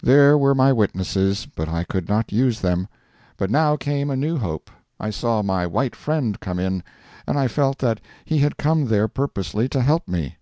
[0.00, 2.86] There were my witnesses, but I could not use them.
[3.36, 4.70] But now came a new hope.
[5.00, 6.84] I saw my white friend come in,
[7.26, 10.36] and I felt that he had come there purposely to help me.